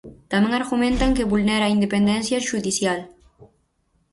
[0.31, 2.99] Tamén argumentan que vulnera a independencia xudicial.